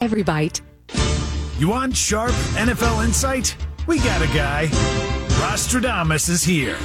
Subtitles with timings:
[0.00, 0.60] every bite.
[1.58, 3.56] You want sharp NFL insight?
[3.86, 4.68] We got a guy.
[5.40, 6.76] Rostradamus is here.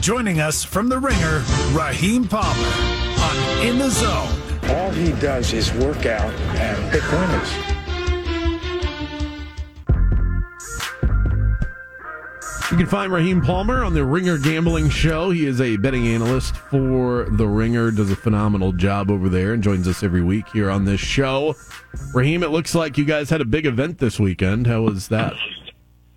[0.00, 4.28] Joining us from the ringer, Raheem Palmer on In the Zone.
[4.70, 7.71] All he does is work out and pick winners.
[12.72, 15.28] You can find Raheem Palmer on the Ringer Gambling Show.
[15.28, 19.62] He is a betting analyst for the Ringer, does a phenomenal job over there, and
[19.62, 21.54] joins us every week here on this show.
[22.14, 24.66] Raheem, it looks like you guys had a big event this weekend.
[24.66, 25.34] How was that?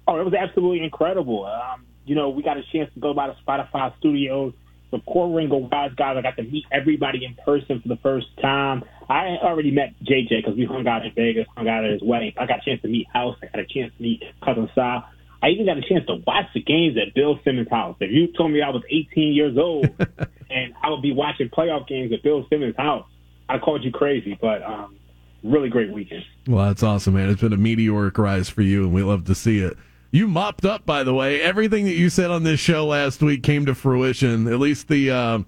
[0.07, 1.45] Oh, it was absolutely incredible.
[1.45, 4.53] Um, you know, we got a chance to go by the Spotify studios.
[4.91, 8.27] The core Ringer Wise guys, I got to meet everybody in person for the first
[8.41, 8.85] time.
[9.09, 12.31] I already met JJ because we hung out in Vegas, hung out at his wedding.
[12.37, 13.35] I got a chance to meet House.
[13.43, 15.03] I got a chance to meet Cousin Sal.
[15.45, 17.95] I even got a chance to watch the games at Bill Simmons' house.
[17.99, 19.85] If you told me I was 18 years old
[20.49, 23.05] and I would be watching playoff games at Bill Simmons' house,
[23.48, 24.35] I called you crazy.
[24.41, 24.95] But um,
[25.44, 26.23] really great weekend.
[26.48, 27.30] Well, that's awesome, man.
[27.30, 29.77] It's been a meteoric rise for you, and we love to see it.
[30.09, 31.40] You mopped up, by the way.
[31.41, 34.48] Everything that you said on this show last week came to fruition.
[34.48, 35.40] At least the uh,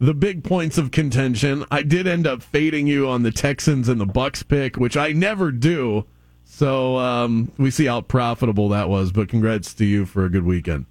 [0.00, 1.64] the big points of contention.
[1.70, 5.12] I did end up fading you on the Texans and the Bucks pick, which I
[5.12, 6.04] never do.
[6.46, 9.12] So um, we see how profitable that was.
[9.12, 10.86] But congrats to you for a good weekend.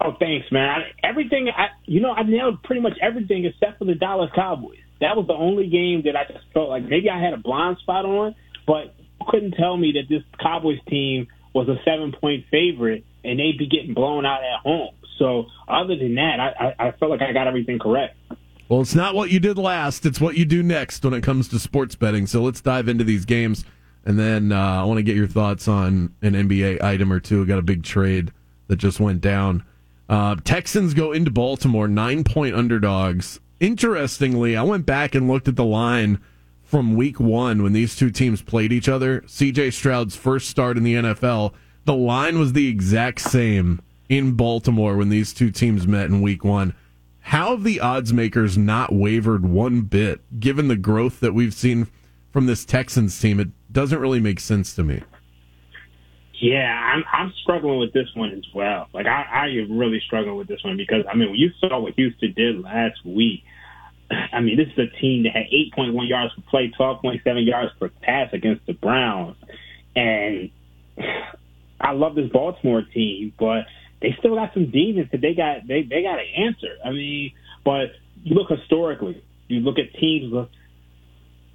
[0.00, 0.68] Oh, thanks, man.
[0.68, 4.78] I, everything, I, you know, I nailed pretty much everything except for the Dallas Cowboys.
[5.00, 7.78] That was the only game that I just felt like maybe I had a blind
[7.78, 8.34] spot on,
[8.66, 8.94] but
[9.28, 13.66] couldn't tell me that this Cowboys team was a seven point favorite and they'd be
[13.66, 14.94] getting blown out at home.
[15.18, 18.16] So other than that, I, I, I felt like I got everything correct.
[18.68, 21.48] Well, it's not what you did last; it's what you do next when it comes
[21.48, 22.26] to sports betting.
[22.26, 23.64] So let's dive into these games.
[24.06, 27.40] And then uh, I want to get your thoughts on an NBA item or two.
[27.40, 28.32] We got a big trade
[28.68, 29.64] that just went down.
[30.08, 33.40] Uh, Texans go into Baltimore, nine point underdogs.
[33.58, 36.20] Interestingly, I went back and looked at the line
[36.62, 39.22] from week one when these two teams played each other.
[39.22, 41.52] CJ Stroud's first start in the NFL.
[41.84, 46.44] The line was the exact same in Baltimore when these two teams met in week
[46.44, 46.74] one.
[47.20, 51.88] How have the odds makers not wavered one bit given the growth that we've seen
[52.30, 53.40] from this Texans team?
[53.40, 55.02] It doesn't really make sense to me.
[56.40, 58.88] Yeah, I'm I'm struggling with this one as well.
[58.94, 61.78] Like I, I am really struggling with this one because I mean when you saw
[61.78, 63.44] what Houston did last week,
[64.32, 65.44] I mean this is a team that had
[65.76, 69.36] 8.1 yards per play, 12.7 yards per pass against the Browns,
[69.94, 70.50] and
[71.80, 73.66] I love this Baltimore team, but
[74.00, 76.78] they still got some demons that they got they they got to answer.
[76.82, 77.32] I mean,
[77.62, 77.90] but
[78.24, 80.32] you look historically, you look at teams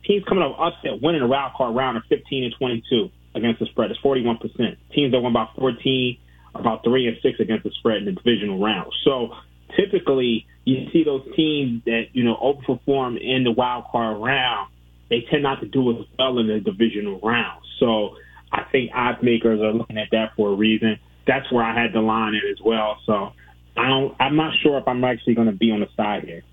[0.05, 3.65] teams coming off upset winning a wild card round of 15 and 22 against the
[3.67, 3.91] spread.
[3.91, 4.77] It's 41 percent.
[4.93, 6.17] Teams that won by 14
[6.55, 8.91] about three and six against the spread in the divisional round.
[9.03, 9.33] So
[9.75, 14.69] typically, you see those teams that you know overperform in the wild card round.
[15.09, 17.63] They tend not to do as well in the divisional round.
[17.79, 18.15] So
[18.51, 20.99] I think odds makers are looking at that for a reason.
[21.27, 22.97] That's where I had the line in as well.
[23.05, 23.31] So
[23.77, 24.15] I don't.
[24.19, 26.43] I'm not sure if I'm actually going to be on the side here.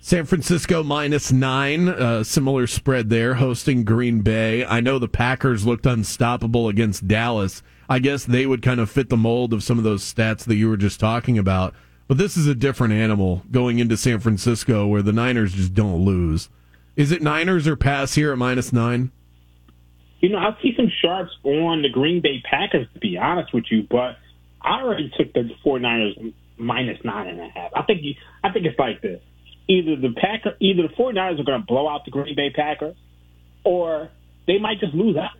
[0.00, 4.64] San Francisco minus nine, uh, similar spread there, hosting Green Bay.
[4.64, 7.62] I know the Packers looked unstoppable against Dallas.
[7.88, 10.56] I guess they would kind of fit the mold of some of those stats that
[10.56, 11.74] you were just talking about.
[12.08, 16.04] But this is a different animal going into San Francisco where the Niners just don't
[16.04, 16.48] lose.
[16.96, 19.12] Is it Niners or pass here at minus nine?
[20.20, 23.64] You know, I see some sharps on the Green Bay Packers, to be honest with
[23.70, 24.18] you, but
[24.60, 27.72] I already took the 49ers minus nine and a half.
[27.74, 29.20] I think you, I think it's like this
[29.72, 32.96] either the Packer, either the 49ers are going to blow out the Green Bay Packers,
[33.64, 34.10] or
[34.46, 35.30] they might just lose out.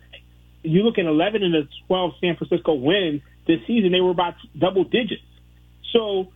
[0.63, 4.35] You look at 11 and the 12 San Francisco wins this season; they were about
[4.57, 5.21] double digits.
[5.91, 6.31] So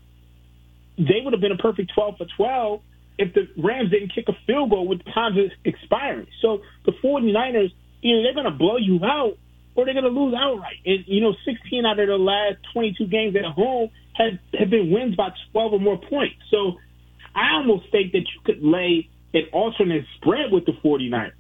[0.98, 2.82] they would have been a perfect 12 for 12
[3.18, 5.36] if the Rams didn't kick a field goal with time
[5.66, 6.28] expiring.
[6.42, 7.72] So the 49ers,
[8.04, 9.38] either they're going to blow you out
[9.76, 10.78] or they're going to lose outright.
[10.86, 14.92] And, you know, 16 out of the last 22 games at home have, have been
[14.92, 16.38] wins by 12 or more points.
[16.52, 16.78] So
[17.38, 21.32] I almost think that you could lay an alternate spread with the 49ers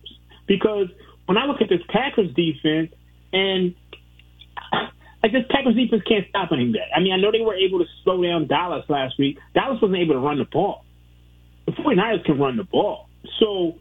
[0.47, 0.88] because
[1.25, 2.94] when I look at this Packers defense
[3.33, 3.75] and
[5.24, 6.81] like this Packers defense can't stop anything.
[6.95, 9.38] I mean, I know they were able to slow down Dallas last week.
[9.54, 10.86] Dallas wasn't able to run the ball.
[11.66, 13.10] The 49ers can run the ball.
[13.39, 13.75] So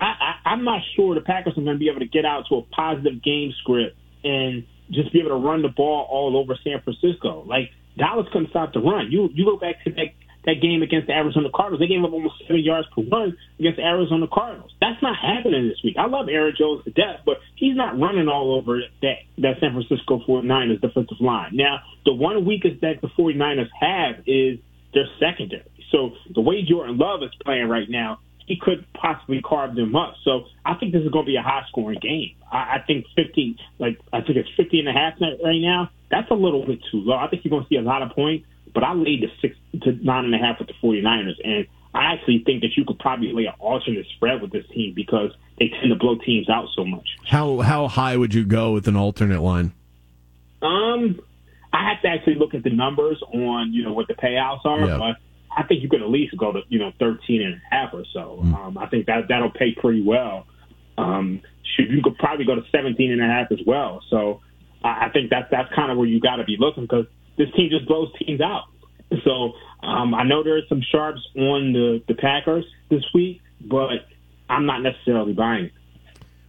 [0.00, 2.44] I, I, I'm not sure the Packers are going to be able to get out
[2.48, 6.56] to a positive game script and just be able to run the ball all over
[6.64, 7.44] San Francisco.
[7.46, 9.10] Like Dallas couldn't stop the run.
[9.10, 10.14] You you go back to that
[10.48, 11.80] that game against the Arizona Cardinals.
[11.80, 14.72] They gave up almost seven yards per run against the Arizona Cardinals.
[14.80, 15.96] That's not happening this week.
[16.00, 19.76] I love Aaron Jones to death, but he's not running all over that, that San
[19.76, 21.52] Francisco 49ers defensive line.
[21.52, 24.58] Now, the one weakness that the 49ers have is
[24.94, 25.68] their secondary.
[25.92, 30.14] So the way Jordan Love is playing right now, he could possibly carve them up.
[30.24, 32.34] So I think this is going to be a high scoring game.
[32.50, 35.90] I, I think 50, like I think it's 50 and a half right now.
[36.10, 37.16] That's a little bit too low.
[37.16, 39.56] I think you're going to see a lot of points, but I laid the six
[39.82, 41.34] to nine and a half with the 49ers.
[41.44, 44.94] And I actually think that you could probably lay an alternate spread with this team
[44.94, 47.08] because they tend to blow teams out so much.
[47.26, 49.72] How how high would you go with an alternate line?
[50.62, 51.20] Um,
[51.72, 54.80] I have to actually look at the numbers on you know what the payouts are,
[54.80, 54.98] yeah.
[54.98, 55.16] but
[55.56, 58.04] I think you could at least go to you know 13 and a half or
[58.12, 58.40] so.
[58.42, 58.54] Mm.
[58.54, 60.46] Um, I think that that'll pay pretty well.
[60.96, 61.40] Um,
[61.76, 64.02] should, you could probably go to 17 and a half as well.
[64.10, 64.40] So
[64.82, 67.06] I, I think that's that's kind of where you got to be looking because
[67.38, 68.64] this team just blows teams out.
[69.24, 69.52] So
[69.82, 74.06] um, I know there are some sharps on the, the Packers this week, but
[74.50, 75.72] I'm not necessarily buying it.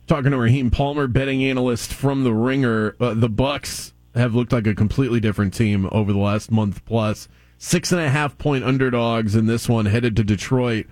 [0.08, 4.66] Talking to Raheem Palmer, betting analyst from the Ringer, uh, the Bucks have looked like
[4.66, 7.28] a completely different team over the last month plus.
[7.60, 10.88] Six and a half point underdogs in this one, headed to Detroit.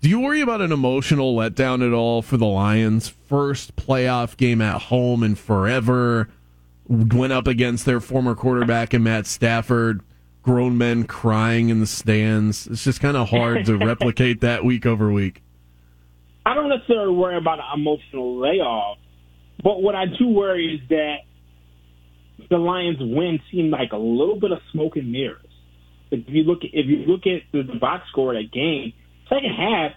[0.00, 3.08] Do you worry about an emotional letdown at all for the Lions?
[3.08, 6.28] First playoff game at home in forever.
[6.88, 10.02] Went up against their former quarterback and Matt Stafford
[10.42, 12.66] grown men crying in the stands.
[12.66, 15.42] It's just kind of hard to replicate that week over week.
[16.46, 18.96] I don't necessarily worry about an emotional layoff,
[19.62, 21.16] but what I do worry is that
[22.48, 25.44] the Lions' win seemed like a little bit of smoke and mirrors.
[26.10, 28.94] If you look at if you look at the, the box score of that game,
[29.28, 29.92] second half,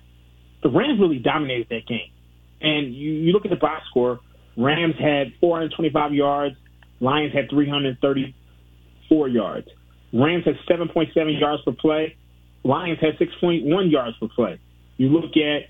[0.62, 2.12] the Rams really dominated that game.
[2.60, 4.20] And you, you look at the box score,
[4.58, 6.56] Rams had 425 yards,
[7.02, 9.68] Lions had 334 yards.
[10.14, 12.16] Rams had 7.7 yards per play.
[12.64, 14.60] Lions had 6.1 yards per play.
[14.98, 15.70] You look at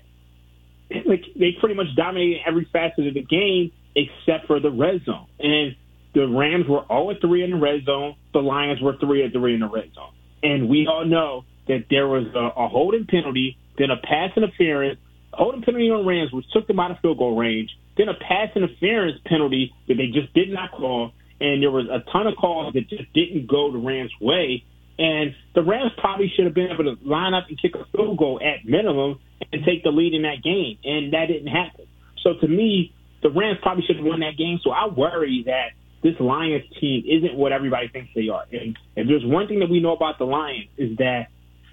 [1.06, 5.26] like they pretty much dominated every facet of the game except for the red zone.
[5.38, 5.74] And
[6.14, 8.16] the Rams were all at three in the red zone.
[8.32, 10.12] The Lions were three at three in the red zone.
[10.42, 14.98] And we all know that there was a, a holding penalty, then a pass interference,
[15.32, 18.48] holding penalty on Rams, which took them out of field goal range, then a pass
[18.56, 21.12] interference penalty that they just did not call,
[21.42, 24.64] and there was a ton of calls that just didn't go the Rams' way.
[24.96, 28.16] And the Rams probably should have been able to line up and kick a field
[28.16, 29.18] goal at minimum
[29.52, 31.86] and take the lead in that game, and that didn't happen.
[32.22, 34.60] So to me, the Rams probably should have won that game.
[34.62, 35.70] So I worry that
[36.02, 38.44] this Lions team isn't what everybody thinks they are.
[38.52, 41.28] And if there's one thing that we know about the Lions is that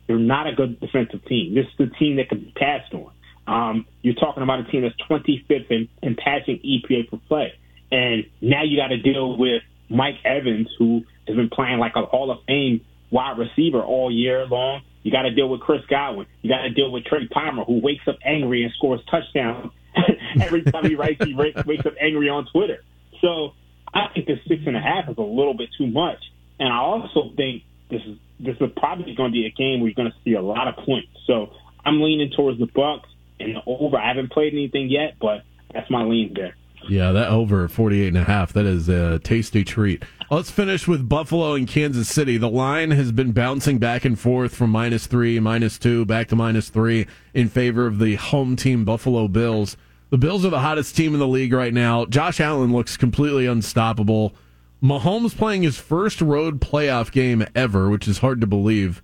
[0.08, 1.54] they're not a good defensive team.
[1.54, 3.12] This is the team that can be passed on.
[3.46, 7.54] Um, you're talking about a team that's 25th in, in passing EPA per play.
[7.92, 12.06] And now you got to deal with Mike Evans, who has been playing like a
[12.06, 14.82] Hall of Fame wide receiver all year long.
[15.04, 16.28] You got to deal with Chris Godwin.
[16.42, 19.72] You got to deal with Trey Palmer, who wakes up angry and scores touchdowns
[20.42, 21.24] every time he writes.
[21.24, 22.84] He wakes up angry on Twitter.
[23.22, 23.54] So
[23.94, 26.20] I think the six and a half is a little bit too much,
[26.60, 29.90] and I also think this is this is probably going to be a game where
[29.90, 31.10] you're going to see a lot of points.
[31.28, 31.52] So
[31.84, 33.10] I'm leaning towards the Bucks
[33.40, 33.98] and the over.
[33.98, 35.44] I haven't played anything yet, but
[35.74, 36.56] that's my lean there.
[36.88, 38.54] Yeah, that over 48 and a half.
[38.54, 40.04] That is a tasty treat.
[40.32, 42.38] Let's finish with Buffalo and Kansas City.
[42.38, 46.36] The line has been bouncing back and forth from minus three, minus two, back to
[46.36, 49.76] minus three in favor of the home team Buffalo Bills.
[50.10, 52.06] The Bills are the hottest team in the league right now.
[52.06, 54.34] Josh Allen looks completely unstoppable.
[54.82, 59.04] Mahomes playing his first road playoff game ever, which is hard to believe.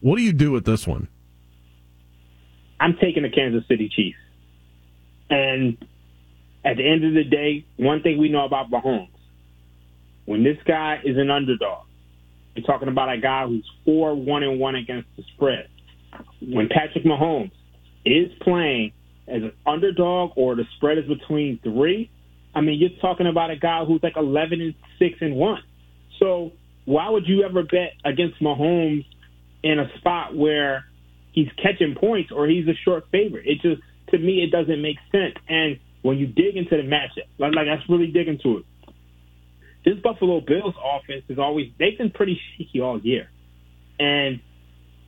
[0.00, 1.08] What do you do with this one?
[2.78, 4.18] I'm taking the Kansas City Chiefs.
[5.30, 5.76] And
[6.68, 9.08] at the end of the day, one thing we know about Mahomes,
[10.26, 11.86] when this guy is an underdog,
[12.54, 15.68] you're talking about a guy who's four one and one against the spread.
[16.42, 17.52] When Patrick Mahomes
[18.04, 18.92] is playing
[19.26, 22.10] as an underdog or the spread is between three,
[22.54, 25.62] I mean you're talking about a guy who's like eleven and six and one.
[26.18, 26.52] So
[26.84, 29.06] why would you ever bet against Mahomes
[29.62, 30.84] in a spot where
[31.32, 33.46] he's catching points or he's a short favorite?
[33.46, 35.34] It just to me it doesn't make sense.
[35.48, 38.64] And when you dig into the matchup, like, like that's really dig into it.
[39.84, 43.30] This Buffalo Bills offense is always they've been pretty shaky all year,
[43.98, 44.40] and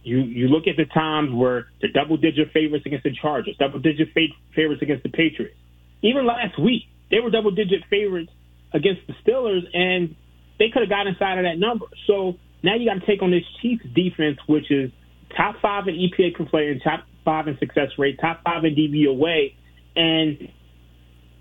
[0.03, 3.79] you you look at the times where the double digit favorites against the Chargers, double
[3.79, 4.09] digit
[4.55, 5.57] favorites against the Patriots.
[6.03, 8.31] Even last week, they were double digit favorites
[8.73, 10.15] against the Steelers, and
[10.59, 11.87] they could have got inside of that number.
[12.07, 14.91] So now you got to take on this Chiefs defense, which is
[15.37, 18.75] top five in EPA per play and top five in success rate, top five in
[18.75, 19.55] DVOA,
[19.97, 20.49] and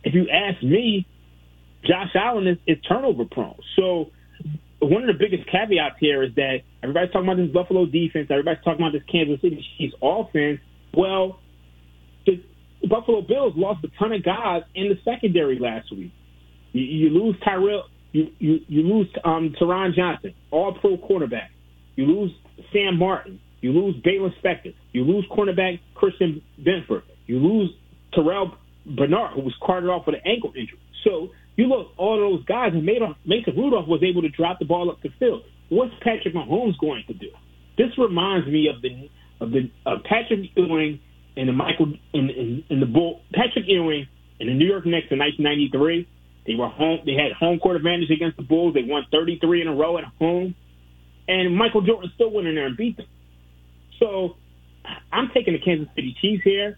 [0.03, 1.05] if you ask me,
[1.83, 3.59] Josh Allen is, is turnover prone.
[3.75, 4.11] So
[4.79, 8.63] one of the biggest caveats here is that everybody's talking about this Buffalo defense, everybody's
[8.63, 10.59] talking about this Kansas City Chiefs offense.
[10.93, 11.39] Well,
[12.25, 12.41] the
[12.87, 16.11] Buffalo Bills lost a ton of guys in the secondary last week.
[16.71, 21.51] You, you lose Tyrell, you you, you lose um, Taron Johnson, all pro quarterback.
[21.95, 22.31] You lose
[22.71, 23.39] Sam Martin.
[23.61, 24.73] You lose Baylor Spector.
[24.93, 27.03] You lose cornerback Christian Benford.
[27.27, 27.71] You lose
[28.13, 28.53] Terrell
[28.99, 30.79] Bernard, who was carted off with an ankle injury.
[31.03, 34.89] So you look all those guys, and Mason Rudolph was able to drop the ball
[34.91, 35.43] up the field.
[35.69, 37.29] What's Patrick Mahomes going to do?
[37.77, 40.99] This reminds me of the of the of Patrick Ewing
[41.37, 44.07] and the Michael in, in, in the Bull Patrick Ewing
[44.39, 46.07] and the New York Knicks in 1993.
[46.47, 46.99] They were home.
[47.05, 48.73] They had home court advantage against the Bulls.
[48.73, 50.55] They won 33 in a row at home,
[51.27, 53.05] and Michael Jordan still went in there and beat them.
[53.99, 54.35] So
[55.11, 56.77] I'm taking the Kansas City Chiefs here.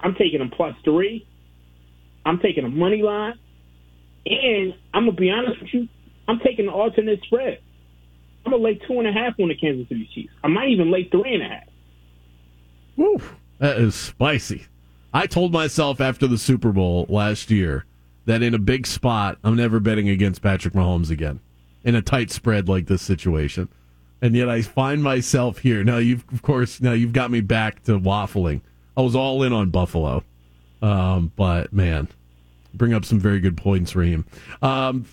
[0.00, 1.26] I'm taking them plus three.
[2.24, 3.34] I'm taking a money line,
[4.26, 5.88] and I'm gonna be honest with you.
[6.28, 7.58] I'm taking the alternate spread.
[8.44, 10.32] I'm gonna lay two and a half on the Kansas City Chiefs.
[10.42, 11.64] I might even lay three and a half.
[12.96, 13.20] Woo,
[13.58, 14.66] that is spicy.
[15.14, 17.84] I told myself after the Super Bowl last year
[18.24, 21.40] that in a big spot, I'm never betting against Patrick Mahomes again
[21.84, 23.68] in a tight spread like this situation.
[24.20, 25.82] And yet I find myself here.
[25.82, 28.60] Now you've of course now you've got me back to waffling.
[28.96, 30.22] I was all in on Buffalo.
[30.82, 32.08] Um, but man,
[32.74, 34.26] bring up some very good points, Raheem.
[34.60, 35.06] Um,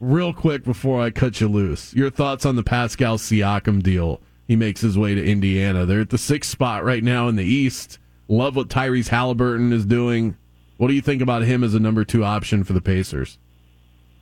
[0.00, 4.20] real quick before I cut you loose, your thoughts on the Pascal Siakam deal?
[4.46, 5.86] He makes his way to Indiana.
[5.86, 7.98] They're at the sixth spot right now in the East.
[8.28, 10.36] Love what Tyrese Halliburton is doing.
[10.76, 13.38] What do you think about him as a number two option for the Pacers?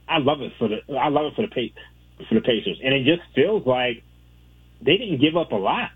[0.08, 1.72] I love it for the I love it for the
[2.28, 4.02] for the Pacers, and it just feels like
[4.80, 5.90] they didn't give up a lot.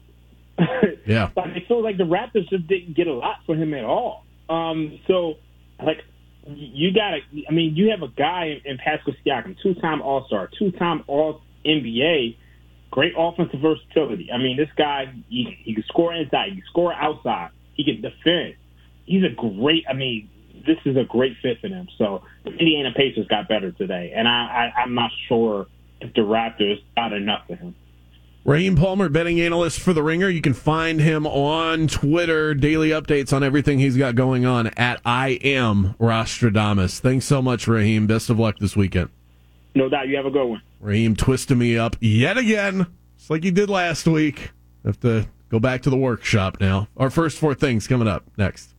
[1.06, 3.84] yeah, like it feels like the Raptors just didn't get a lot for him at
[3.84, 4.24] all.
[4.48, 5.34] Um, so
[5.84, 5.98] like
[6.46, 7.46] you got to.
[7.48, 12.36] I mean, you have a guy in Pascal Siakam, two-time All-Star, two-time All NBA,
[12.90, 14.30] great offensive versatility.
[14.32, 18.00] I mean, this guy he, he can score inside, he can score outside, he can
[18.00, 18.54] defend.
[19.04, 19.84] He's a great.
[19.88, 20.30] I mean,
[20.66, 21.88] this is a great fit for them.
[21.98, 25.66] So the Indiana Pacers got better today, and I, I I'm not sure
[26.00, 27.74] if the Raptors got enough for him.
[28.48, 30.30] Raheem Palmer, betting analyst for The Ringer.
[30.30, 32.54] You can find him on Twitter.
[32.54, 36.98] Daily updates on everything he's got going on at I am Rostradamus.
[36.98, 38.06] Thanks so much, Raheem.
[38.06, 39.10] Best of luck this weekend.
[39.74, 40.08] No doubt.
[40.08, 40.62] You have a good one.
[40.80, 42.86] Raheem twisting me up yet again,
[43.18, 44.52] just like he did last week.
[44.82, 46.88] Have to go back to the workshop now.
[46.96, 48.74] Our first four things coming up next.